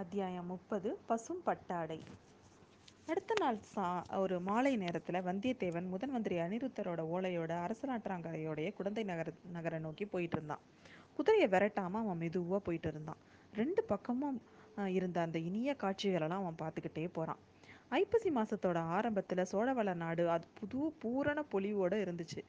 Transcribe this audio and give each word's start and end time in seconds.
அத்தியாயம் 0.00 0.48
முப்பது 0.52 0.88
பசும் 1.06 1.40
பட்டாடை. 1.44 1.96
அடுத்த 3.10 3.34
நாள் 3.40 3.58
சா 3.70 3.84
ஒரு 4.22 4.36
மாலை 4.48 4.72
நேரத்தில் 4.76 5.18
வந்தியத்தேவன் 5.28 5.88
முதன் 5.92 6.12
மந்திரி 6.14 6.36
அனிருத்தரோட 6.36 7.02
ஓலையோட 7.14 7.52
அரசலாற்றாங்கரையோடைய 7.66 8.74
குடந்தை 8.78 9.04
நகர 9.10 9.32
நகரை 9.54 9.78
நோக்கி 9.78 10.04
போயிட்டு 10.04 10.36
இருந்தான். 10.36 10.62
குதிரையை 11.16 11.48
விரட்டாமல் 11.54 12.02
அவன் 12.04 12.20
மெதுவாக 12.22 12.60
போயிட்டு 12.66 12.90
இருந்தான். 12.92 13.20
ரெண்டு 13.52 13.84
பக்கமும் 13.92 14.38
இருந்த 14.98 15.20
அந்த 15.20 15.40
இனிய 15.48 15.76
காட்சிகளெல்லாம் 15.84 16.44
அவன் 16.44 16.60
பார்த்துக்கிட்டே 16.62 17.06
போகிறான் 17.18 17.40
ஐப்பசி 18.00 18.32
மாதத்தோட 18.38 18.78
ஆரம்பத்தில் 18.96 19.48
சோழவள 19.52 19.94
நாடு 20.04 20.26
அது 20.36 20.46
புது 20.60 20.80
பூரண 21.04 21.44
பொலிவோடு 21.54 21.98
இருந்துச்சு. 22.06 22.42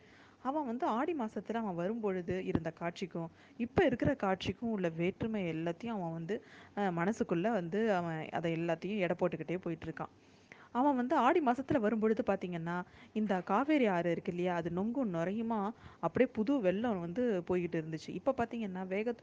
அவன் 0.45 0.67
வந்து 0.69 0.85
ஆடி 0.97 1.13
மாதத்தில் 1.21 1.59
அவன் 1.61 1.79
வரும்பொழுது 1.81 2.35
இருந்த 2.49 2.69
காட்சிக்கும் 2.81 3.29
இப்போ 3.65 3.81
இருக்கிற 3.89 4.11
காட்சிக்கும் 4.23 4.73
உள்ள 4.75 4.87
வேற்றுமை 4.99 5.41
எல்லாத்தையும் 5.53 5.97
அவன் 5.97 6.15
வந்து 6.17 6.35
மனசுக்குள்ளே 6.99 7.51
வந்து 7.59 7.79
அவன் 7.97 8.21
அதை 8.39 8.51
எல்லாத்தையும் 8.59 9.03
எடை 9.05 9.15
போட்டுக்கிட்டே 9.19 9.57
போயிட்டுருக்கான். 9.65 10.13
அவன் 10.77 10.97
வந்து 10.99 11.15
ஆடி 11.25 11.39
மாதத்தில் 11.47 11.83
வரும்பொழுது 11.85 12.23
பார்த்திங்கன்னா 12.29 12.75
இந்த 13.19 13.33
காவேரி 13.49 13.85
ஆறு 13.95 14.09
இருக்கு 14.15 14.31
இல்லையா 14.33 14.53
அது 14.59 14.69
நொங்கும் 14.77 15.13
நுறையுமா 15.15 15.59
அப்படியே 16.05 16.29
புது 16.37 16.53
வெள்ளம் 16.65 17.03
வந்து 17.05 17.23
போய்கிட்டு 17.47 17.77
இருந்துச்சு. 17.81 18.09
இப்போ 18.19 18.31
பார்த்திங்கன்னா 18.39 18.83
வேக 18.93 19.15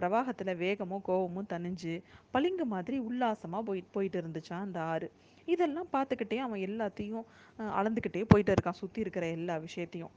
பிரவாகத்தில் 0.00 0.60
வேகமும் 0.64 1.04
கோவமும் 1.08 1.50
தணிஞ்சு 1.54 1.94
பளிங்கு 2.34 2.66
மாதிரி 2.74 2.98
உல்லாசமாக 3.08 3.66
போய் 3.70 3.82
போயிட்டு 3.96 4.20
இருந்துச்சான் 4.22 4.64
அந்த 4.66 4.80
ஆறு. 4.92 5.08
இதெல்லாம் 5.54 5.90
பார்த்துக்கிட்டே 5.96 6.38
அவன் 6.46 6.64
எல்லாத்தையும் 6.68 7.26
அளந்துக்கிட்டே 7.78 8.24
போயிட்டு 8.34 8.54
இருக்கான் 8.56 8.80
சுற்றி 8.82 9.04
இருக்கிற 9.04 9.26
எல்லா 9.38 9.56
விஷயத்தையும். 9.66 10.14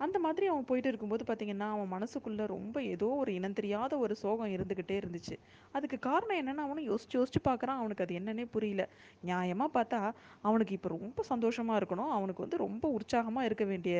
அந்த 0.00 0.16
மாதிரி 0.24 0.46
அவன் 0.46 0.66
போயிட்டு 0.68 0.90
இருக்கும்போது 0.90 1.24
பார்த்திங்கன்னா 1.28 1.68
அவன் 1.74 1.90
மனசுக்குள்ளே 1.94 2.44
ரொம்ப 2.46 2.76
ஏதோ 2.94 3.08
ஒரு 3.22 3.30
இனம் 3.38 3.56
தெரியாத 3.60 3.92
ஒரு 3.98 4.14
சோகம் 4.22 4.52
இருந்துக்கிட்டே 4.56 4.96
இருந்துச்சு. 5.00 5.36
அதுக்கு 5.72 5.98
காரணம் 6.08 6.38
என்னென்னு 6.40 6.64
அவனும் 6.66 6.88
யோசிச்சு 6.90 7.16
யோசிச்சு 7.18 7.42
பார்க்குறான் 7.48 7.80
அவனுக்கு 7.80 8.04
அது 8.06 8.18
என்னன்னே 8.20 8.46
புரியல. 8.56 8.84
நியாயமாக 9.26 9.70
பார்த்தா 9.78 10.00
அவனுக்கு 10.48 10.76
இப்போ 10.78 10.90
ரொம்ப 10.96 11.22
சந்தோஷமாக 11.32 11.80
இருக்கணும். 11.80 12.12
அவனுக்கு 12.18 12.44
வந்து 12.46 12.64
ரொம்ப 12.66 12.88
உற்சாகமாக 12.98 13.48
இருக்க 13.50 13.64
வேண்டிய 13.64 13.96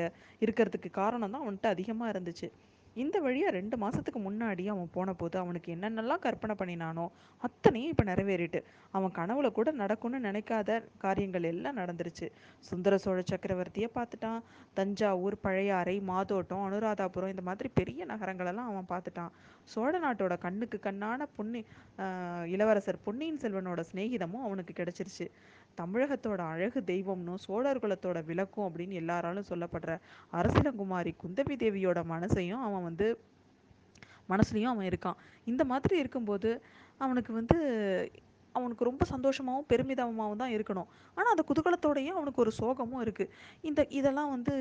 இருக்கிறதுக்கு 0.47 0.91
காரணம் 1.03 1.35
தான் 1.37 1.45
அவன்கிட்ட 1.45 1.71
அதிகமாக 1.77 2.13
இருந்துச்சு. 2.15 2.49
இந்த 3.03 3.17
வழியாக 3.25 3.53
ரெண்டு 3.57 3.77
மாதத்துக்கு 3.83 4.21
முன்னாடி 4.27 4.65
அவன் 4.75 4.89
போன 4.97 5.13
போது 5.21 5.37
அவனுக்கு 5.43 5.69
என்னென்னலாம் 5.77 6.23
கற்பனை 6.27 6.55
பண்ணினானோ 6.61 7.05
அத்தனையும் 7.47 7.93
இப்போ 7.93 8.05
நிறைவேறிட்டு. 8.11 8.61
அவன் 8.97 9.15
கனவுல 9.19 9.49
கூட 9.59 9.71
நடக்கும்னு 9.83 10.19
நினைக்காத 10.29 10.79
காரியங்கள் 11.05 11.49
எல்லாம் 11.53 11.79
நடந்துருச்சு. 11.81 12.29
சுந்தர 12.69 12.99
சோழ 13.05 13.19
சக்கரவர்த்தியை 13.33 13.89
பார்த்துட்டான். 13.99 14.41
தஞ்சாவூர் 14.79 15.37
பழையாறை 15.45 15.97
மாதோட்டம் 16.11 16.65
அனுராதாபுரம் 16.69 17.33
இந்த 17.35 17.45
மாதிரி 17.51 17.71
பெரிய 17.81 18.07
நகரங்களெல்லாம் 18.13 18.71
அவன் 18.73 18.91
பார்த்துட்டான். 18.95 19.33
சோழ 19.75 19.93
நாட்டோட 20.05 20.35
கண்ணுக்கு 20.47 20.79
கண்ணான 20.89 21.27
பொன்னி 21.37 21.61
இளவரசர் 22.55 23.05
பொன்னியின் 23.07 23.41
செல்வனோட 23.43 23.81
சிநேகிதமும் 23.91 24.45
அவனுக்கு 24.47 24.73
கிடைச்சிருச்சு. 24.81 25.27
தமிழகத்தோட 25.81 26.41
அழகு 26.53 26.81
தெய்வம்னும் 26.93 27.43
சோழர் 27.47 27.83
குலத்தோட 27.83 28.21
விளக்கும் 28.31 28.67
அப்படின்னு 28.69 29.01
எல்லாராலும் 29.03 29.49
சொல்லப்படுற 29.51 29.95
அரசிலங்குமாரி 30.41 31.13
குந்தவி 31.25 31.57
தேவியோட 31.65 32.03
மனசையும் 32.15 32.65
அவன் 32.69 32.87
வந்து 32.89 33.09
மனசுலையும் 34.33 34.73
அவன் 34.73 34.89
இருக்கான். 34.91 35.21
இந்த 35.51 35.63
மாதிரி 35.73 35.95
இருக்கும்போது 36.05 36.51
அவனுக்கு 37.05 37.33
வந்து 37.41 37.59
அவனுக்கு 38.55 38.87
ரொம்ப 38.89 39.05
சந்தோஷமாகவும் 39.11 39.67
பெருமிதமாகவும் 39.71 40.41
தான் 40.43 40.55
இருக்கணும். 40.55 40.89
ஆனால் 41.17 41.33
அந்த 41.35 41.43
குதூகலத்தோடையும் 41.49 42.17
அவனுக்கு 42.19 42.43
ஒரு 42.45 42.53
சோகமும் 42.59 43.03
இருக்குது 43.05 43.33
இந்த 43.69 43.81
இதெல்லாம் 43.99 44.31
வந்து 44.35 44.55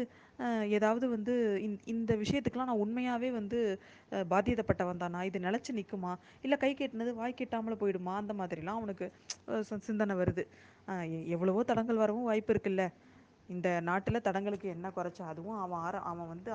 ஏதாவது 0.77 1.05
வந்து 1.15 1.33
இந்த 1.93 2.11
விஷயத்துக்கெலாம் 2.23 2.69
நான் 2.71 2.83
உண்மையாகவே 2.85 3.29
வந்து 3.39 3.59
பாத்தியதப்பட்டவன் 4.33 5.01
தானா? 5.03 5.21
இது 5.29 5.39
நிலச்சி 5.47 5.77
நிற்குமா 5.79 6.13
இல்லை 6.45 6.57
கை 6.63 6.71
கெட்டினது 6.81 7.13
வாய் 7.21 7.39
கெட்டாமல் 7.41 7.81
போயிடுமா? 7.83 8.15
அந்த 8.21 8.35
மாதிரிலாம் 8.41 8.79
அவனுக்கு 8.81 9.07
சிந்தனை 9.89 10.17
வருது. 10.21 10.45
எவ்வளவோ 11.35 11.61
தடங்கள் 11.69 12.01
வரவும் 12.03 12.27
வாய்ப்பு 12.29 12.51
இருக்குல்ல. 12.53 12.83
இந்த 13.49 13.67
நாட்டில் 13.89 14.25
தடங்களுக்கு 14.27 14.67
என்ன 14.75 14.87
குறைச்ச 14.89 15.19
அதுவும் 15.31 15.59
அவன் 15.63 15.81
ஆர 15.85 15.97
அவன் 16.11 16.31
வந்து 16.33 16.51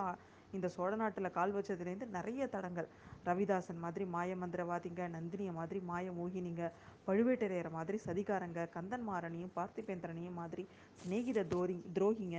இந்த 0.56 0.66
சோழ 0.74 0.90
நாட்டில் 1.02 1.34
கால் 1.36 1.54
வச்சதுலேருந்து 1.56 2.06
நிறைய 2.16 2.46
தடங்கள். 2.54 2.88
ரவிதாசன் 3.28 3.80
மாதிரி 3.84 4.04
மாய 4.14 4.34
மந்திரவாதிங்க 4.40 5.02
நந்தினியை 5.14 5.52
மாதிரி 5.60 5.78
மாய 5.90 6.12
மோகினிங்க 6.18 6.64
பழுவேட்டரையர் 7.06 7.70
மாதிரி 7.76 7.98
சதிகாரங்க 8.06 8.66
கந்தன் 8.76 9.06
மாறனையும் 9.10 9.54
பார்த்திபேந்திரனையும் 9.58 10.38
மாதிரி 10.40 10.64
சிநேகித 11.00 11.46
தோரி 11.54 11.78
துரோகிங்க 11.96 12.38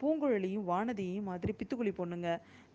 பூங்குழலியும் 0.00 0.68
வானதியையும் 0.70 1.28
மாதிரி 1.30 1.52
பித்துக்குழி 1.58 1.92
பொண்ணுங்க. 1.98 2.30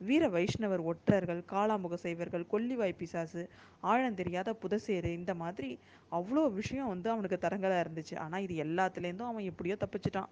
வீர 0.07 0.23
வைஷ்ணவர் 0.35 0.83
ஒற்றர்கள் 0.91 1.41
காளாமுக 1.53 1.97
செய்வர்கள் 2.05 2.45
கொல்லிவாய் 2.53 2.99
பிசாசு 3.01 3.41
ஆழம் 3.91 4.19
தெரியாத 4.21 4.55
புதசேரு 4.63 5.11
இந்த 5.19 5.33
மாதிரி 5.43 5.69
அவ்வளோ 6.19 6.45
விஷயம் 6.59 6.91
வந்து 6.93 7.09
அவனுக்கு 7.15 7.39
தரங்களாக 7.45 7.83
இருந்துச்சு. 7.85 8.15
ஆனால் 8.25 8.45
இது 8.47 8.55
எல்லாத்துலேருந்தும் 8.67 9.31
அவன் 9.31 9.49
எப்படியோ 9.51 9.77
தப்பிச்சிட்டான். 9.83 10.31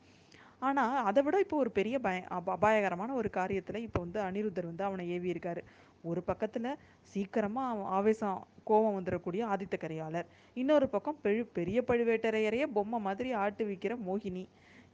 ஆனால் 0.68 1.04
அதை 1.10 1.22
விட 1.26 1.36
இப்போ 1.44 1.58
ஒரு 1.64 1.72
பெரிய 1.78 1.96
பய 2.06 2.24
அபாயகரமான 2.54 3.12
ஒரு 3.20 3.30
காரியத்தில் 3.38 3.86
இப்போ 3.88 4.00
வந்து 4.06 4.20
அனிருத்தர் 4.30 4.72
வந்து 4.72 4.84
அவனை 4.88 5.04
ஏவி 5.18 5.30
இருக்காரு 5.34 5.62
ஒரு 6.10 6.22
பக்கத்தில் 6.30 6.68
சீக்கிரமாக 7.12 7.86
ஆவேசம் 7.98 8.40
கோபம் 8.70 8.98
வந்துடக்கூடிய 8.98 9.42
ஆதித்த 9.54 9.76
கரிகாலர். 9.84 10.28
இன்னொரு 10.62 10.88
பக்கம் 10.96 11.22
பெழு 11.24 11.44
பெரிய 11.58 11.80
பழுவேட்டரையரையே 11.90 12.66
பொம்மை 12.76 13.00
மாதிரி 13.08 13.30
ஆட்டு 13.44 13.64
விற்கிற 13.70 13.96
மோகினி. 14.08 14.44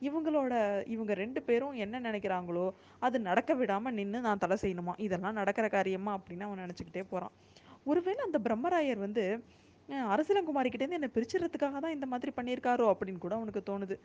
இவங்களோட 0.01 0.53
இவங்க 0.85 1.13
ரெண்டு 1.13 1.41
பேரும் 1.41 1.73
என்ன 1.73 1.99
நினைக்கிறாங்களோ 1.99 2.65
அது 2.99 3.19
நடக்க 3.19 3.53
விடாமல் 3.53 3.93
நின்று 3.93 4.19
நான் 4.19 4.37
தலை 4.37 4.57
செய்யணுமா? 4.61 4.93
இதெல்லாம் 4.97 5.33
நடக்கிற 5.33 5.67
காரியமா? 5.67 6.17
அப்படின்னு 6.17 6.41
அவன் 6.41 6.63
நினச்சிக்கிட்டே 6.65 7.03
போகிறான் 7.09 7.33
ஒருவேளை 7.83 8.23
அந்த 8.23 8.39
பிரம்மராயர் 8.39 8.97
வந்து 8.97 9.23
அரசிலங்குமாரிக்கிட்டேருந்து 10.13 10.97
என்னை 10.97 11.09
பிரிச்சுறதுக்காக 11.15 11.79
தான் 11.83 11.95
இந்த 11.95 12.05
மாதிரி 12.11 12.31
பண்ணியிருக்காரோ 12.37 12.85
அப்படின்னு 12.91 13.19
கூட 13.25 13.33
அவனுக்கு 13.39 13.61
தோணுது. 13.69 13.95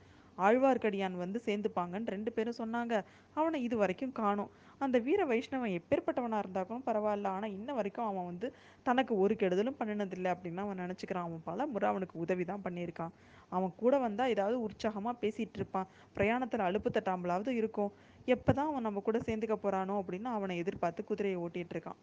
ஆழ்வார்க்கடியான் 0.47 1.17
வந்து 1.23 1.39
சேர்ந்துப்பாங்கன்னு 1.47 2.13
ரெண்டு 2.15 2.31
பேரும் 2.37 2.59
சொன்னாங்க. 2.61 2.95
அவனை 3.39 3.59
இது 3.67 3.77
வரைக்கும் 3.83 4.15
காணும். 4.21 4.51
அந்த 4.85 4.97
வீர 5.07 5.21
வைஷ்ணவன் 5.31 5.75
எப்பேற்பட்டவனாக 5.79 6.43
இருந்தாலும் 6.45 6.85
பரவாயில்ல. 6.89 7.33
ஆனால் 7.37 7.55
இன்ன 7.57 7.71
வரைக்கும் 7.79 8.09
அவன் 8.11 8.29
வந்து 8.31 8.49
தனக்கு 8.89 9.13
ஒரு 9.23 9.35
கெடுதலும் 9.43 9.79
பண்ணினதில்லை 9.81 10.31
அப்படின்னு 10.35 10.65
அவன் 10.67 10.83
நினச்சிக்கிறான். 10.85 11.29
அவன் 11.29 11.45
பல 11.51 11.67
முறை 11.73 11.89
அவனுக்கு 11.93 12.17
உதவி 12.25 12.47
தான் 12.53 12.65
பண்ணியிருக்கான். 12.67 13.15
அவன் 13.57 13.75
கூட 13.83 13.95
வந்தால் 14.07 14.33
ஏதாவது 14.37 14.57
உற்சாகமாக 14.67 15.17
பேசிகிட்டு 15.25 15.59
இருப்பான் 15.61 15.91
பிரயாணத்தில் 16.17 16.67
அழுப்பு 16.69 16.91
தட்டாமலாவது 16.97 17.53
இருக்கும். 17.61 17.93
எப்போ 18.29 18.51
தான் 18.59 18.71
அவன் 18.71 18.87
நம்ம 18.89 19.03
கூட 19.09 19.19
சேர்ந்துக்க 19.29 19.57
போகிறானோ 19.67 19.95
அப்படின்னு 20.03 20.31
அவனை 20.39 20.57
எதிர்பார்த்து 20.65 21.11
குதிரையை 21.11 21.39
ஓட்டிகிட்டு 21.45 21.77
இருக்கான் 21.77 22.01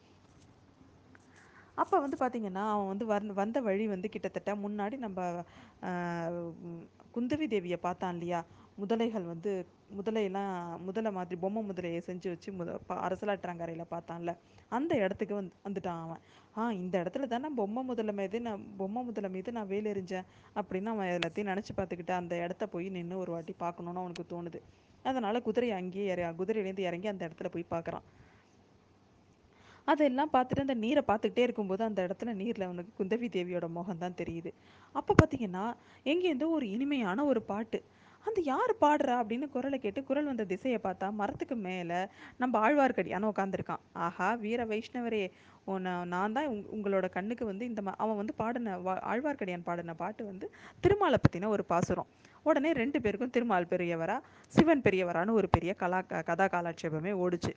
அப்போ 1.77 1.95
வந்து 2.03 2.17
பார்த்திங்கன்னா 2.21 2.63
அவன் 2.73 2.91
வந்து 2.91 3.05
வந் 3.11 3.33
வந்த 3.39 3.57
வழி 3.67 3.85
வந்து 3.87 4.07
கிட்டத்தட்ட 4.13 4.51
முன்னாடி 4.65 4.95
நம்ம 5.05 5.19
குந்தவி 7.15 7.45
தேவியை 7.53 7.77
பார்த்தான் 7.87 8.15
இல்லையா? 8.15 8.39
முதலைகள் 8.81 9.25
வந்து 9.33 9.51
முதலையெல்லாம் 9.97 10.51
முதலை 10.87 11.11
மாதிரி 11.17 11.35
பொம்மை 11.43 11.61
முதலையை 11.69 11.99
செஞ்சு 12.07 12.27
வச்சு 12.33 12.49
முத 12.57 12.75
அரசலாற்றாங்கரையில் 13.05 13.91
பார்த்தான்ல. 13.93 14.31
அந்த 14.77 14.93
இடத்துக்கு 15.03 15.35
வந்து 15.35 15.55
வந்துட்டான் 15.65 16.01
அவன். 16.05 16.21
ஆ 16.57 16.67
இந்த 16.81 16.95
இடத்துல 17.03 17.27
தானே 17.27 17.49
பொம்மை 17.59 17.81
முதலை 17.83 18.13
மீது 18.19 18.41
நான் 18.47 18.65
பொம்மை 18.77 19.01
முதலை 19.03 19.29
மீது 19.35 19.55
நான் 19.57 19.71
வேலை 19.73 19.87
எறிஞ்சேன் 19.93 20.27
அப்படின்னு 20.55 20.91
அவன் 20.93 21.11
எல்லாத்தையும் 21.15 21.51
நினச்சி 21.53 21.73
பார்த்துக்கிட்டு 21.77 22.15
அந்த 22.21 22.35
இடத்த 22.45 22.67
போய் 22.73 22.87
நின்று 22.97 23.17
ஒரு 23.23 23.33
வாட்டி 23.35 23.55
பார்க்கணுன்னு 23.63 24.03
அவனுக்கு 24.03 24.25
தோணுது. 24.33 24.61
அதனால் 25.05 25.45
குதிரையை 25.47 25.75
அங்கேயே 25.79 26.07
இற 26.13 26.21
குதிரையிலேருந்து 26.39 26.87
இறங்கி 26.89 27.07
அந்த 27.13 27.23
இடத்துல 27.27 27.49
போய் 27.55 27.71
பார்க்குறான். 27.75 28.05
அதெல்லாம் 29.91 30.31
பார்த்துட்டு 30.35 30.65
அந்த 30.65 30.75
நீரை 30.83 31.01
பார்த்துக்கிட்டே 31.09 31.43
இருக்கும்போது 31.47 31.83
அந்த 31.89 31.99
இடத்துல 32.07 32.33
நீரில் 32.41 32.67
அவனுக்கு 32.67 32.91
குந்தவி 32.99 33.27
தேவியோட 33.35 33.67
முகம் 33.77 34.01
தான் 34.03 34.17
தெரியுது. 34.21 34.51
அப்போ 34.95 35.13
பார்த்தீங்கன்னா 35.19 35.65
எங்கேருந்தோ 36.11 36.49
ஒரு 36.57 36.65
இனிமையான 36.75 37.25
ஒரு 37.31 37.41
பாட்டு. 37.51 37.79
அந்த 38.25 38.39
யார் 38.49 38.71
பாடுறா 38.83 39.15
அப்படின்னு 39.21 39.47
குரலை 39.53 39.77
கேட்டு 39.83 39.99
குரல் 40.07 40.29
வந்த 40.29 40.45
திசையை 40.51 40.79
பார்த்தா 40.85 41.07
மரத்துக்கு 41.19 41.55
மேலே 41.67 41.99
நம்ம 42.41 42.59
ஆழ்வார்க்கடியான்னு 42.65 43.29
உட்காந்துருக்கான் 43.33 43.83
ஆஹா 44.05 44.29
வீர 44.43 44.65
வைஷ்ணவரே 44.71 45.21
நான் 46.13 46.35
தான் 46.35 46.49
உங் 46.53 46.65
உங்களோட 46.75 47.05
கண்ணுக்கு 47.15 47.45
வந்து 47.51 47.63
இந்த 47.69 47.81
அவன் 48.03 48.19
வந்து 48.21 48.33
பாடின 48.41 48.75
வா 48.85 48.93
ஆழ்வார்க்கடியான் 49.11 49.65
பாடின 49.69 49.95
பாட்டு 50.01 50.21
வந்து 50.31 50.45
திருமாலை 50.83 51.17
பற்றின 51.21 51.49
ஒரு 51.55 51.63
பாசுரம். 51.71 52.09
உடனே 52.49 52.69
ரெண்டு 52.81 52.97
பேருக்கும் 53.05 53.33
திருமால் 53.37 53.71
பெரியவரா 53.73 54.17
சிவன் 54.53 54.85
பெரியவரான்னு 54.85 55.37
ஒரு 55.39 55.49
பெரிய 55.55 55.73
கலா 55.81 55.99
கதா 56.29 56.47
காலாட்சேபமே 56.53 57.13
ஓடுச்சு. 57.23 57.53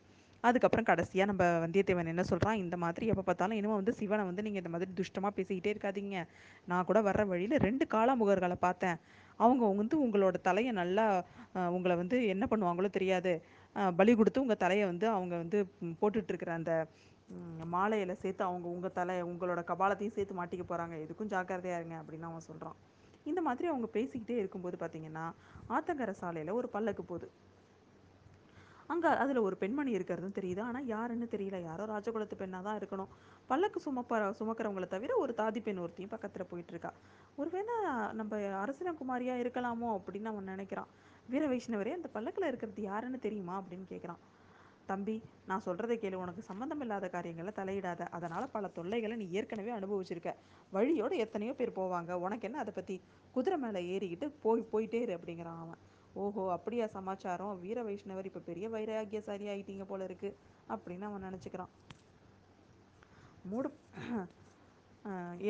அதுக்கப்புறம் 0.49 0.87
கடைசியாக 0.91 1.29
நம்ம 1.31 1.45
வந்தியத்தேவன் 1.65 2.11
என்ன 2.13 2.25
சொல்கிறான் 2.31 2.61
இந்த 2.65 2.77
மாதிரி 2.85 3.05
எப்போ 3.13 3.25
பார்த்தாலும் 3.29 3.59
இனிமேல் 3.61 3.81
வந்து 3.81 3.95
சிவனை 4.01 4.25
வந்து 4.31 4.45
நீங்கள் 4.47 4.63
இந்த 4.63 4.73
மாதிரி 4.75 4.93
துஷ்டமாக 5.01 5.33
பேசிக்கிட்டே 5.39 5.73
இருக்காதீங்க. 5.75 6.19
நான் 6.71 6.87
கூட 6.91 7.01
வர்ற 7.09 7.25
வழியில் 7.33 7.57
ரெண்டு 7.67 7.87
காளாமுகர்களை 7.95 8.57
பார்த்தேன். 8.67 8.99
அவங்க 9.45 9.65
வந்து 9.81 9.97
உங்களோட 10.05 10.37
தலையை 10.49 10.73
நல்லா 10.81 11.05
உங்களை 11.77 11.95
வந்து 12.03 12.17
என்ன 12.35 12.45
பண்ணுவாங்களோ 12.53 12.91
தெரியாது. 12.99 13.33
பலி 13.99 14.13
கொடுத்து 14.21 14.45
உங்கள் 14.45 14.63
தலையை 14.65 14.85
வந்து 14.93 15.07
அவங்க 15.17 15.35
வந்து 15.43 15.59
போட்டுட்ருக்கிற 16.01 16.53
அந்த 16.61 16.73
மாலையில் 17.75 18.21
சேர்த்து 18.23 18.43
அவங்க 18.49 18.67
உங்கள் 18.77 18.97
தலை 18.97 19.17
உங்களோட 19.31 19.61
கபாலத்தையும் 19.69 20.17
சேர்த்து 20.17 20.39
மாட்டிக்க 20.39 20.65
போகிறாங்க 20.71 20.95
எதுக்கும் 21.05 21.31
ஜாக்கிரதையாக 21.35 21.81
இருங்க 21.81 21.97
அப்படின்னு 22.03 22.29
அவன் 22.31 22.49
சொல்கிறான் 22.49 22.79
இந்த 23.31 23.41
மாதிரி 23.47 23.67
அவங்க 23.73 23.89
பேசிக்கிட்டே 23.97 24.37
இருக்கும்போது 24.43 24.77
பார்த்தீங்கன்னா 24.83 25.25
ஆத்தங்கர 25.77 26.13
சாலையில் 26.23 26.59
ஒரு 26.59 26.69
பல்லக்கு 26.75 27.03
போகுது. 27.11 27.27
அங்கே 28.93 29.11
அதில் 29.23 29.39
ஒரு 29.47 29.57
பெண்மணி 29.63 29.91
இருக்கிறதும் 29.97 30.37
தெரியுது. 30.39 30.61
ஆனால் 30.69 30.87
யாருன்னு 30.95 31.27
தெரியல. 31.35 31.59
யாரோ 31.69 31.85
ராஜகுலத்து 31.93 32.37
பெண்ணாக 32.41 32.65
தான் 32.69 32.79
இருக்கணும். 32.81 33.11
பல்லக்கு 33.51 33.81
சுமப்ப 33.87 34.19
சுமக்கிறவங்களை 34.41 34.89
தவிர 34.95 35.17
ஒரு 35.25 35.33
தாதி 35.41 35.61
பெண் 35.67 35.83
ஒருத்தையும் 35.85 36.13
பக்கத்தில் 36.15 36.51
போயிட்டுருக்கா. 36.53 36.91
ஒருவேளை 37.41 37.77
நம்ம 38.21 38.41
அரசின 38.63 38.95
குமாரியாக 39.01 39.43
இருக்கலாமோ 39.45 39.91
அப்படின்னு 39.99 40.31
அவன் 40.33 40.51
நினைக்கிறான். 40.55 40.91
வீர 41.33 41.45
வைஷ்ணவரே 41.53 41.93
அந்த 41.99 42.09
பல்லக்கில் 42.17 42.51
இருக்கிறது 42.51 42.83
யாருன்னு 42.91 43.19
தெரியுமா 43.27 43.57
அப்படின்னு 43.61 43.87
கேட்குறான் 43.93 44.23
தம்பி 44.91 45.15
நான் 45.49 45.65
சொல்றத 45.67 45.95
கேளு. 46.03 46.17
உனக்கு 46.23 46.43
சம்மந்தம் 46.49 46.81
இல்லாத 46.85 47.09
காரியங்களை 47.15 47.53
தலையிடாத. 47.59 48.09
அதனால 48.17 48.43
பல 48.55 48.69
தொல்லைகளை 48.79 49.17
நீ 49.23 49.27
ஏற்கனவே 49.39 49.73
அனுபவிச்சிருக்க. 49.77 50.31
வழியோட 50.73 51.13
எத்தனையோ 51.25 51.53
பேர் 51.61 51.79
போவாங்க. 51.79 52.13
உனக்கு 52.25 52.47
என்ன 52.49 52.59
அதை 52.65 52.73
பத்தி? 52.79 52.97
குதிரை 53.37 53.59
மேலே 53.65 53.83
ஏறிக்கிட்டு 53.95 54.29
போய் 54.47 54.71
போயிட்டே 54.73 55.01
இரு 55.05 55.15
அப்படிங்கிறான் 55.19 55.63
அவன். 55.65 55.81
ஓஹோ 56.15 56.45
அப்படியா 56.57 56.87
சமாச்சாரம்? 56.97 57.55
வீர 57.65 57.79
வைஷ்ணவர் 57.89 58.29
இப்போ 58.31 58.41
பெரிய 58.49 58.69
வைராகியசாரி 58.75 59.47
ஆகிட்டீங்க 59.53 59.85
போல 59.93 60.05
இருக்கு 60.09 60.31
அப்படின்னு 60.75 61.09
அவன் 61.09 61.27
நினச்சிக்கிறான். 61.29 61.73
மூடு 63.51 63.71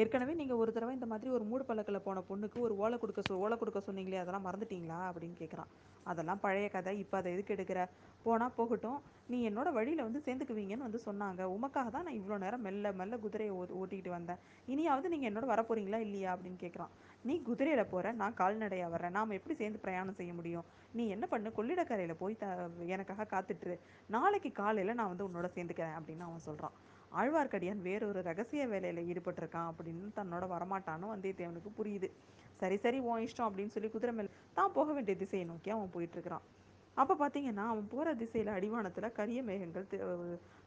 ஏற்கனவே 0.00 0.32
நீங்கள் 0.40 0.60
ஒரு 0.62 0.70
தடவை 0.74 0.92
இந்த 0.96 1.06
மாதிரி 1.06 1.30
ஒரு 1.36 1.44
மூடு 1.50 1.64
பழக்கில் 1.68 2.04
போன 2.04 2.18
பொண்ணுக்கு 2.28 2.58
ஒரு 2.66 2.74
ஓலை 2.82 2.96
கொடுக்க 2.98 3.20
சொ 3.28 3.38
ஓலை 3.44 3.56
கொடுக்க 3.58 3.80
சொன்னீங்களே 3.86 4.20
அதெல்லாம் 4.22 4.46
மறந்துட்டீங்களா? 4.46 4.98
அப்படின்னு 5.08 5.36
கேட்குறான் 5.40 5.70
அதெல்லாம் 6.10 6.42
பழைய 6.44 6.66
கதை 6.74 6.92
இப்போ 6.98 7.16
அதை 7.20 7.32
எதுக்கு 7.34 7.54
எடுக்கிற? 7.56 7.80
போனால் 8.24 8.54
போகட்டும். 8.58 9.00
நீ 9.30 9.38
என்னோட 9.48 9.68
வழியில் 9.78 10.06
வந்து 10.06 10.20
சேர்ந்துக்குவீங்கன்னு 10.26 10.86
வந்து 10.88 11.00
சொன்னாங்க. 11.08 11.42
உமக்காக 11.56 11.90
தான் 11.96 12.06
நான் 12.08 12.18
இவ்வளோ 12.20 12.38
நேரம் 12.44 12.64
மெல்ல 12.66 12.92
மெல்ல 13.00 13.16
குதிரையை 13.24 13.52
ஓ 13.58 13.62
ஓட்டிக்கிட்டு 13.80 14.12
வந்தேன். 14.18 14.40
இனியாவது 14.74 15.12
நீங்கள் 15.14 15.30
என்னோட 15.32 15.46
வர 15.52 15.62
இல்லையா? 16.06 16.30
அப்படின்னு 16.36 16.60
கேட்குறான் 16.64 16.94
நீ 17.28 17.34
குதிரையில் 17.48 17.90
போகிற 17.92 18.12
நான் 18.20 18.36
கால்நடையாக 18.40 18.92
வர்றேன். 18.92 19.14
நாம் 19.16 19.34
எப்படி 19.38 19.54
சேர்ந்து 19.60 19.82
பிரயாணம் 19.84 20.18
செய்ய 20.20 20.32
முடியும்? 20.38 20.66
நீ 20.98 21.02
என்ன 21.14 21.24
பண்ணு? 21.32 21.48
கொள்ளிடக்கரையில் 21.58 22.20
போய் 22.22 22.36
த 22.42 22.46
எனக்காக 22.94 23.26
காத்துட்டுரு. 23.32 23.76
நாளைக்கு 24.14 24.52
காலையில் 24.60 24.98
நான் 25.00 25.12
வந்து 25.12 25.26
உன்னோட 25.28 25.48
சேர்ந்துக்கிறேன் 25.56 25.98
அப்படின்னு 25.98 26.26
அவன் 26.28 26.46
சொல்கிறான் 26.48 26.76
ஆழ்வார்க்கடியான் 27.20 27.84
வேறொரு 27.88 28.20
ரகசிய 28.30 28.64
வேலையில் 28.72 29.06
ஈடுபட்டிருக்கான் 29.10 29.70
அப்படின்னு 29.70 30.08
தன்னோட 30.20 30.44
வரமாட்டானும் 30.54 31.12
வந்தியத்தேவனுக்கு 31.14 31.70
புரியுது. 31.80 32.10
சரி 32.62 32.76
சரி 32.84 32.98
உன் 33.08 33.24
இஷ்டம் 33.26 33.48
அப்படின்னு 33.48 33.74
சொல்லி 33.76 33.90
குதிரை 33.90 34.14
மேலே 34.16 34.30
தான் 34.58 34.74
போக 34.78 34.88
வேண்டிய 34.92 35.16
திசையை 35.22 35.44
நோக்கி 35.50 35.70
அவன் 35.76 35.94
போயிட்டு 35.96 36.16
இருக்கிறான் 36.18 36.46
பார்த்தீங்கன்னா 36.96 37.64
அவன் 37.72 37.86
போகிற 37.92 38.08
திசையில் 38.22 38.50
அடிவானத்தில் 38.56 39.14
கரிய 39.18 39.40
மேகங்கள் 39.48 39.86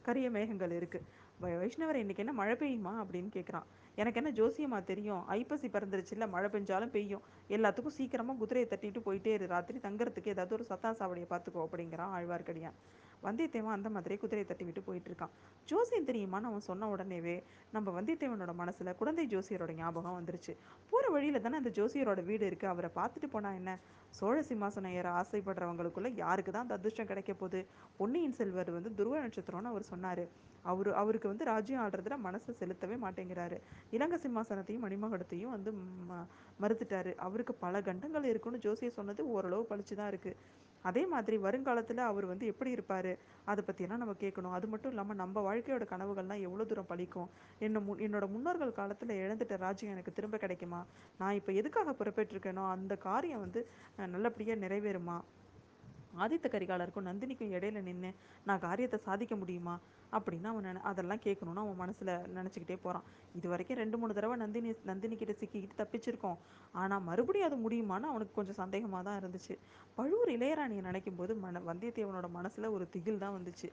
கரிய 0.08 0.28
மேகங்கள் 0.36 0.74
இருக்குது 0.78 1.06
வைஷ்ணவர் 1.40 1.96
இன்னைக்கு 1.96 2.24
என்ன 2.24 2.34
மழை 2.34 2.56
பெய்யுமா 2.56 2.92
அப்படின்னு 3.04 3.30
கேட்குறான் 3.36 3.68
எனக்கு 3.96 4.20
என்ன 4.22 4.30
ஜோசியமா 4.40 4.84
தெரியும்? 4.84 5.26
ஐப்பசி 5.28 5.68
பிறந்துருச்சுல்ல 5.68 6.30
மழை 6.30 6.50
பெஞ்சாலும் 6.50 6.90
பெய்யும். 6.90 7.24
எல்லாத்துக்கும் 7.50 7.96
சீக்கிரமாக 7.98 8.38
குதிரையை 8.38 8.68
தட்டிட்டு 8.70 9.00
போயிட்டே 9.08 9.28
இரு. 9.28 9.48
ராத்திரி 9.48 9.80
தங்கறதுக்கு 9.80 10.34
ஏதாவது 10.34 10.56
ஒரு 10.56 10.66
சத்தா 10.70 10.92
சாவடியை 11.00 11.28
பார்த்துக்கோ 11.30 11.66
அப்படிங்கிறான் 11.66 12.14
ஆழ்வார்க்கடியான். 12.18 12.78
வந்தியத்தேவன் 13.24 13.76
அந்த 13.78 13.90
மாதிரி 13.90 14.18
குதிரையை 14.18 14.48
தட்டி 14.48 14.66
விட்டு 14.66 14.82
போயிட்டு 14.82 15.10
இருக்கான். 15.12 15.34
ஜோசியம் 15.66 16.08
தெரியுமான்னு 16.08 16.50
அவன் 16.52 16.66
சொன்ன 16.70 16.96
உடனேவே 16.96 17.44
நம்ம 17.72 18.02
வந்தியத்தேவனோட 18.02 18.54
மனசுல 18.62 18.96
குழந்தை 18.96 19.26
ஜோசியரோட 19.28 19.74
ஞாபகம் 19.74 20.18
வந்துருச்சு. 20.20 20.56
போற 20.90 21.10
வழியில 21.10 21.40
தானே 21.40 21.58
அந்த 21.58 21.70
ஜோசியரோட 21.70 22.24
வீடு 22.24 22.46
இருக்கு. 22.46 22.68
அவரை 22.68 22.90
பார்த்துட்டு 22.96 23.30
போனா 23.32 23.52
என்ன? 23.54 23.80
சோழ 24.10 24.42
சிம்மாசனம் 24.42 24.96
ஏற 25.00 25.10
ஆசைப்படுறவங்களுக்குள்ள 25.22 26.12
யாருக்கு 26.16 26.52
தான் 26.52 26.62
அந்த 26.62 26.74
அதிர்ஷ்டம் 26.74 27.06
கிடைக்க 27.06 27.34
போகுது? 27.34 27.66
பொன்னியின் 27.98 28.34
செல்வர் 28.34 28.72
வந்து 28.72 28.96
துருவ 28.96 29.22
நட்சத்திரம்னு 29.28 29.72
அவர் 29.74 29.92
சொன்னாரு. 29.94 30.26
அவரு 30.72 30.92
அவருக்கு 31.02 31.32
வந்து 31.32 31.46
ராஜ்யம் 31.52 31.84
ஆள்றதுல 31.84 32.18
மனசை 32.26 32.52
செலுத்தவே 32.60 32.98
மாட்டேங்கிறாரு. 33.06 33.58
இலங்கை 33.96 34.20
சிம்மாசனத்தையும் 34.26 34.84
மணிமகுடத்தையும் 34.86 35.54
வந்து 35.56 35.72
ம 36.10 36.20
மறுத்துட்டாரு. 36.64 37.14
அவருக்கு 37.28 37.56
பல 37.64 37.82
கண்டங்கள் 37.88 38.30
இருக்குன்னு 38.32 38.64
ஜோசியர் 38.68 38.98
சொன்னது 39.00 39.24
ஓரளவு 39.36 39.66
பழிச்சு 39.72 39.96
தான் 40.02 40.12
இருக்கு. 40.14 40.34
அதே 40.86 41.04
மாதிரி 41.12 41.36
வருங்காலத்தில் 41.46 42.02
அவர் 42.10 42.26
வந்து 42.32 42.46
எப்படி 42.52 42.72
இருப்பார்? 42.76 43.12
அதை 43.52 43.62
பற்றியெல்லாம் 43.68 44.02
நம்ம 44.02 44.16
கேட்கணும். 44.24 44.56
அது 44.58 44.68
மட்டும் 44.72 44.92
இல்லாமல் 44.94 45.20
நம்ம 45.22 45.42
வாழ்க்கையோட 45.48 45.86
கனவுகள்லாம் 45.92 46.44
எவ்வளோ 46.48 46.66
தூரம் 46.72 46.90
பழிக்கும்? 46.92 47.30
என்ன 47.68 47.96
என்னோட 48.08 48.28
முன்னோர்கள் 48.34 48.78
காலத்தில் 48.80 49.14
இழந்துட்ட 49.22 49.58
ராஜ்யம் 49.66 49.94
எனக்கு 49.96 50.14
திரும்ப 50.18 50.38
கிடைக்குமா? 50.38 50.82
நான் 51.22 51.38
இப்போ 51.40 51.54
எதுக்காக 51.62 51.94
பொறுப்பேற்று 52.02 52.36
இருக்கேனோ 52.36 52.66
அந்த 52.76 52.96
காரியம் 53.08 53.44
வந்து 53.46 53.64
நல்லபடியாக 54.16 54.64
நிறைவேறுமா? 54.66 55.18
ஆதித்த 56.24 56.48
கரிகாலருக்கும் 56.54 57.08
நந்தினிக்கும் 57.10 57.54
இடையில 57.58 57.82
நின்று 57.88 58.10
நான் 58.48 58.64
காரியத்தை 58.66 59.00
சாதிக்க 59.08 59.36
முடியுமா? 59.42 59.76
அப்படின்னு 60.18 60.50
அவன் 60.52 60.82
அதெல்லாம் 60.90 61.22
கேட்கணும்னு 61.26 61.64
அவன் 61.64 61.80
மனசில் 61.84 62.12
நினச்சிக்கிட்டே 62.38 62.78
போகிறான் 62.84 63.06
இது 63.38 63.48
வரைக்கும் 63.54 63.80
ரெண்டு 63.82 63.98
மூணு 64.02 64.16
தடவை 64.18 64.36
நந்தினி 64.44 64.72
நந்தினி 64.92 65.16
கிட்ட 65.22 65.34
சிக்கிக்கிட்டு 65.40 65.80
தப்பிச்சிருக்கோம். 65.82 66.38
ஆனால் 66.82 67.04
மறுபடியும் 67.10 67.48
அது 67.50 67.58
முடியுமான்னு 67.66 68.12
அவனுக்கு 68.12 68.38
கொஞ்சம் 68.40 68.60
சந்தேகமாக 68.62 69.04
தான் 69.08 69.20
இருந்துச்சு. 69.22 69.56
பழுவூர் 69.98 70.34
இளையராணியை 70.38 70.84
நினைக்கும் 70.90 71.20
போது 71.22 71.36
மன 71.46 71.62
வந்தியத்தேவனோட 71.72 72.30
மனசில் 72.38 72.74
ஒரு 72.76 72.88
திகில் 72.96 73.24
தான் 73.26 73.36
வந்துச்சு. 73.40 73.70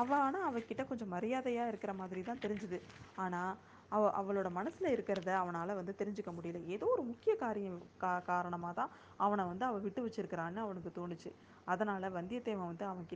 அவள் 0.00 0.22
ஆனால் 0.26 0.46
அவகிட்ட 0.48 0.82
கொஞ்சம் 0.88 1.12
மரியாதையாக 1.14 1.70
இருக்கிற 1.72 1.92
மாதிரி 2.00 2.22
தான் 2.28 2.42
தெரிஞ்சுது. 2.44 2.78
ஆனால் 3.24 3.52
அவ 3.96 4.08
அவளோட 4.20 4.48
மனசில் 4.56 4.92
இருக்கிறத 4.94 5.30
அவனால் 5.42 5.78
வந்து 5.80 5.92
தெரிஞ்சுக்க 6.00 6.30
முடியல. 6.36 6.60
ஏதோ 6.74 6.86
ஒரு 6.94 7.02
முக்கிய 7.10 7.32
காரியம் 7.42 7.76
கா 8.02 8.10
காரணமாக 8.30 8.74
தான் 8.80 8.90
அவனை 9.24 9.44
வந்து 9.50 9.64
அவள் 9.68 9.84
விட்டு 9.84 10.04
வச்சிருக்கிறான்னு 10.06 10.60
அவனுக்கு 10.64 10.90
தோணுச்சு. 10.98 11.30
அதனால் 11.72 12.14
வந்தியத்தேவன் 12.18 12.70
வந்து 12.72 12.86
அவன் 12.92 13.06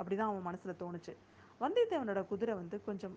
அப்படி 0.00 0.14
தான் 0.16 0.30
அவன் 0.32 0.46
மனசில் 0.48 0.80
தோணுச்சு. 0.82 1.14
வந்தியத்தேவனோட 1.64 2.20
குதிரை 2.30 2.54
வந்து 2.60 2.76
கொஞ்சம் 2.86 3.16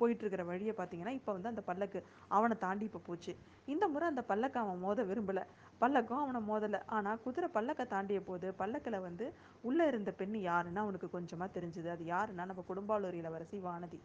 போயிட்டுருக்கிற 0.00 0.42
வழியை 0.48 0.72
பார்த்தீங்கன்னா 0.78 1.12
இப்போ 1.18 1.30
வந்து 1.36 1.50
அந்த 1.50 1.62
பல்லக்கு 1.68 1.98
அவனை 2.36 2.56
தாண்டி 2.64 2.84
இப்போ 2.88 3.00
போச்சு. 3.06 3.32
இந்த 3.72 3.84
முறை 3.92 4.06
அந்த 4.12 4.22
பல்லக்க 4.30 4.56
அவன் 4.64 4.82
மோத 4.82 5.04
விரும்பல. 5.10 5.42
பல்லக்கும் 5.82 6.22
அவனை 6.24 6.40
மோதலை. 6.50 6.80
ஆனால் 6.96 7.20
குதிரை 7.24 7.48
பல்லக்கை 7.54 7.84
தாண்டிய 7.94 8.20
போது 8.28 8.48
பல்லக்கில் 8.60 9.04
வந்து 9.06 9.26
உள்ளே 9.68 9.86
இருந்த 9.92 10.12
பெண் 10.20 10.36
யாருன்னு 10.48 10.84
அவனுக்கு 10.84 11.08
கொஞ்சமாக 11.16 11.48
தெரிஞ்சுது. 11.56 11.88
அது 11.94 12.04
யாருன்னா 12.14 12.46
நம்ம 12.50 12.64
குடும்பாலூர் 12.70 13.18
இளவரசி 13.20 13.58
வானதி. 13.68 14.00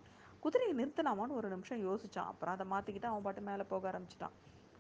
குதிரையை 0.46 0.76
நிறுத்தலாமான்னு 0.82 1.38
ஒரு 1.40 1.50
நிமிஷம் 1.56 1.84
யோசிச்சான். 1.88 2.30
அப்புறம் 2.32 2.56
அதை 2.56 2.68
மாற்றிக்கிட்டு 2.74 3.12
அவன் 3.12 3.26
பாட்டு 3.28 3.44
மேலே 3.50 3.66
போக 3.74 3.92
ஆரம்பிச்சிட்டான். 3.92 4.36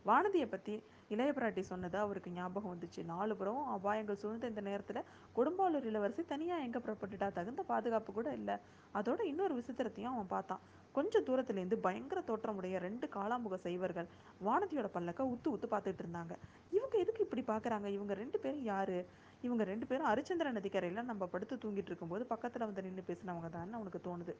வானதியை 0.09 0.48
பற்றி 0.53 0.74
இளைய 1.13 1.31
பிராட்டி 1.38 1.62
சொன்னது 1.69 1.98
அவருக்கு 2.03 2.30
ஞாபகம் 2.38 2.71
வந்துச்சு. 2.74 3.01
நாலு 3.13 3.33
புறம் 3.39 3.63
அபாயங்கள் 3.75 4.19
சூழ்ந்த 4.21 4.51
இந்த 4.51 4.62
நேரத்தில் 4.68 5.00
கொடும்பாளூர் 5.38 5.88
இளவரசி 5.89 6.24
தனியாக 6.33 6.65
எங்கே 6.68 6.80
புறப்பட்டுட்டா? 6.86 7.27
தகுந்த 7.38 7.63
பாதுகாப்பு 7.71 8.12
கூட 8.18 8.30
இல்லை. 8.39 8.56
அதோட 9.00 9.19
இன்னொரு 9.31 9.53
விசித்திரத்தையும் 9.59 10.13
அவன் 10.13 10.31
பார்த்தான். 10.36 10.63
கொஞ்ச 10.98 11.21
தூரத்துலேருந்து 11.27 11.77
பயங்கர 11.88 12.21
தோற்றமுடைய 12.30 12.77
ரெண்டு 12.88 13.06
காளாமுக 13.18 13.57
சைவர்கள் 13.65 14.07
வானதியோட 14.48 14.88
பல்லக்க 14.95 15.31
உத்து 15.33 15.50
உத்து 15.56 15.68
பார்த்துட்டு 15.74 16.03
இருந்தாங்க. 16.06 16.33
இவங்க 16.77 16.95
எதுக்கு 17.03 17.25
இப்படி 17.27 17.44
பார்க்குறாங்க? 17.51 17.88
இவங்க 17.98 18.13
ரெண்டு 18.24 18.39
பேரும் 18.45 18.65
யாரு? 18.74 19.00
இவங்க 19.48 19.63
ரெண்டு 19.71 19.86
பேரும் 19.89 20.09
அரிச்சந்திர 20.09 20.50
நதிக்கரையில் 20.57 21.09
நம்ம 21.12 21.25
படுத்து 21.33 21.56
தூங்கிட்டு 21.63 21.92
இருக்கும்போது 21.92 22.25
பக்கத்தில் 22.33 22.68
வந்து 22.69 22.86
நின்று 22.88 23.03
பேசினவங்க 23.09 23.50
தான் 23.56 23.80
அவனுக்கு 23.80 24.01
தோணுது. 24.09 24.36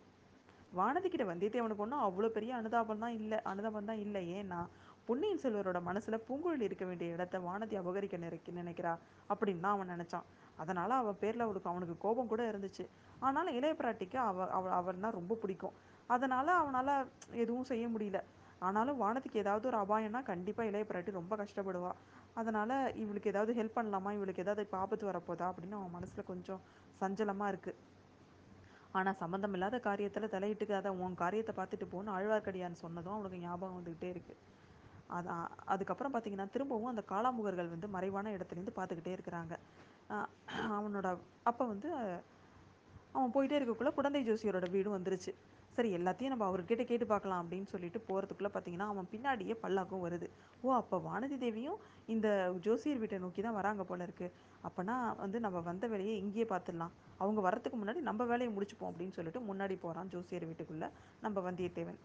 வானதி 0.80 1.08
கிட்ட 1.10 1.26
வந்தியத்தேவனுக்கு 1.30 1.84
ஒன்றும் 1.86 2.04
அவ்வளோ 2.08 2.28
பெரிய 2.36 2.52
அனுதாபம் 2.60 3.02
தான் 3.04 3.16
இல்லை. 3.22 3.38
அனுதாபம் 3.52 3.90
தான் 3.90 4.02
இல்லை. 4.04 4.22
ஏன்னா 4.40 4.60
பொன்னியின் 5.08 5.42
செல்வரோட 5.44 5.80
மனசுல 5.82 6.16
பூங்குழலி 6.26 6.64
இருக்க 6.64 6.86
வேண்டிய 6.86 7.14
இடத்த 7.16 7.36
வானதி 7.40 7.76
அபகரிக்க 7.78 8.18
நினைக் 8.18 8.50
நினைக்கிறா 8.60 8.92
அப்படின்னு 9.30 9.64
தான் 9.66 9.76
அவன் 9.76 9.92
நினைச்சான். 9.94 10.26
அதனால 10.58 10.90
அவ 10.96 11.12
பேர்ல 11.22 11.46
அவளுக்கு 11.46 11.70
அவனுக்கு 11.70 11.96
கோபம் 11.98 12.30
கூட 12.32 12.42
இருந்துச்சு. 12.52 12.84
ஆனாலும் 13.22 13.56
இளைய 13.60 13.74
பிராட்டிக்கு 13.80 14.18
அவ 14.26 14.48
அவ 14.58 14.70
அவர்னா 14.80 15.10
ரொம்ப 15.20 15.38
பிடிக்கும். 15.42 15.76
அதனால 16.10 16.48
அவனால 16.62 16.90
எதுவும் 17.36 17.70
செய்ய 17.72 17.86
முடியல. 17.88 18.20
ஆனாலும் 18.62 19.00
வானதிக்கு 19.00 19.38
ஏதாவது 19.38 19.66
ஒரு 19.70 19.78
அபாயம்னா 19.84 20.22
கண்டிப்பாக 20.24 20.70
இளைய 20.72 20.86
பிராட்டி 20.90 21.12
ரொம்ப 21.12 21.34
கஷ்டப்படுவா. 21.42 21.92
அதனால 22.36 22.72
இவளுக்கு 23.04 23.32
ஏதாவது 23.34 23.54
ஹெல்ப் 23.54 23.78
பண்ணலாமா? 23.78 24.12
இவளுக்கு 24.12 24.44
ஏதாவது 24.46 24.66
இப்ப 24.68 24.78
ஆபத்து 24.78 25.06
வரப்போதா? 25.10 25.48
அப்படின்னு 25.52 25.80
அவன் 25.80 25.96
மனசில் 25.98 26.30
கொஞ்சம் 26.32 26.62
சஞ்சலமாக 27.02 27.52
இருக்குது 27.54 27.80
ஆனால் 28.94 29.20
சம்மந்தம் 29.20 29.54
இல்லாத 29.54 29.78
காரியத்தில் 29.82 30.34
தலையிட்டுக்காத 30.34 30.90
உன் 31.02 31.14
காரியத்தை 31.16 31.54
பார்த்துட்டு 31.58 31.86
போன்னு 31.92 32.16
ஆழ்வார்க்கடியான்னு 32.16 32.82
சொன்னதும் 32.82 33.16
அவனுக்கு 33.16 33.44
ஞாபகம் 33.44 33.78
வந்துகிட்டே 33.78 34.10
இருக்குது 34.14 34.40
அது 35.18 35.30
அதுக்கப்புறம் 35.74 36.14
பார்த்திங்கன்னா 36.14 36.48
திரும்பவும் 36.56 36.92
அந்த 36.94 37.04
காளாமுகர்கள் 37.12 37.74
வந்து 37.76 37.88
மறைவான 37.96 38.32
இடத்துல 38.38 38.60
இருந்து 38.60 38.78
இருக்கிறாங்க. 39.16 39.56
அவனோட 40.78 41.08
அப்போ 41.50 41.64
வந்து 41.74 41.90
அவன் 43.16 43.34
போயிட்டே 43.36 43.58
இருக்கக்குள்ள 43.60 43.92
குடந்தை 43.96 44.22
ஜோசியரோட 44.28 44.68
வீடும் 44.76 44.98
வந்துருச்சு. 44.98 45.32
சரி 45.76 45.90
எல்லாத்தையும் 45.98 46.34
நம்ம 46.34 46.46
அவர்கிட்ட 46.50 46.84
கேட்டு 46.88 47.06
பார்க்கலாம் 47.12 47.42
அப்படின்னு 47.44 47.68
சொல்லிட்டு 47.74 48.00
போகிறதுக்குள்ளே 48.08 48.52
பார்த்தீங்கன்னா 48.54 48.88
அவன் 48.94 49.08
பின்னாடியே 49.12 49.56
பல்லாக்கும் 49.64 50.04
வருது. 50.06 50.28
ஓ 50.64 50.74
அப்போ 50.80 50.98
வானதி 51.08 51.38
தேவியும் 51.44 51.80
இந்த 52.14 52.28
ஜோசியர் 52.66 53.02
வீட்டை 53.04 53.20
நோக்கி 53.26 53.42
தான் 53.46 53.58
வராங்க 53.60 53.84
போல 53.90 54.08
இருக்கு. 54.08 54.28
அப்போனா 54.68 54.96
வந்து 55.24 55.38
நம்ம 55.46 55.62
வந்த 55.70 55.86
வேலையை 55.94 56.16
இங்கேயே 56.24 56.48
பார்த்துடலாம் 56.54 56.96
அவங்க 57.24 57.40
வரத்துக்கு 57.48 57.78
முன்னாடி 57.82 58.02
நம்ம 58.10 58.26
வேலையை 58.32 58.52
முடிச்சுப்போம் 58.56 58.92
அப்படின்னு 58.92 59.18
சொல்லிட்டு 59.18 59.42
முன்னாடி 59.50 59.78
போகிறான் 59.86 60.12
ஜோசியர் 60.16 60.50
வீட்டுக்குள்ளே 60.50 60.90
நம்ம 61.26 61.40
வந்தியத்தேவன். 61.48 62.00